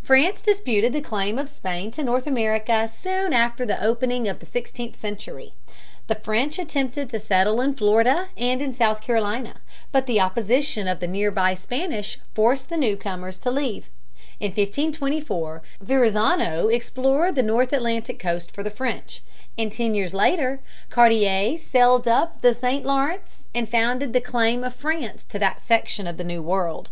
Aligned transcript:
France 0.00 0.40
disputed 0.40 0.94
the 0.94 1.02
claim 1.02 1.38
of 1.38 1.50
Spain 1.50 1.90
to 1.90 2.02
North 2.02 2.26
America 2.26 2.88
soon 2.90 3.34
after 3.34 3.66
the 3.66 3.84
opening 3.84 4.26
of 4.26 4.38
the 4.38 4.46
sixteenth 4.46 4.98
century. 4.98 5.52
The 6.06 6.14
French 6.14 6.58
attempted 6.58 7.10
to 7.10 7.18
settle 7.18 7.60
in 7.60 7.74
Florida 7.74 8.28
and 8.38 8.62
in 8.62 8.72
South 8.72 9.02
Carolina, 9.02 9.56
but 9.92 10.06
the 10.06 10.18
opposition 10.18 10.88
of 10.88 10.98
the 10.98 11.06
near 11.06 11.30
by 11.30 11.52
Spanish 11.54 12.18
forced 12.32 12.70
the 12.70 12.78
newcomers 12.78 13.36
to 13.40 13.50
leave. 13.50 13.90
In 14.40 14.46
1524 14.48 15.60
Verrazano 15.82 16.68
explored 16.68 17.34
the 17.34 17.42
North 17.42 17.74
Atlantic 17.74 18.18
coast 18.18 18.52
for 18.52 18.62
the 18.62 18.70
French, 18.70 19.22
and 19.58 19.70
ten 19.70 19.94
years 19.94 20.14
later 20.14 20.60
Cartier 20.88 21.58
sailed 21.58 22.08
up 22.08 22.40
the 22.40 22.54
St. 22.54 22.86
Lawrence 22.86 23.46
and 23.54 23.68
founded 23.68 24.14
the 24.14 24.22
claim 24.22 24.64
of 24.64 24.74
France 24.74 25.22
to 25.24 25.38
that 25.38 25.62
section 25.62 26.06
of 26.06 26.16
the 26.16 26.24
New 26.24 26.40
World. 26.42 26.88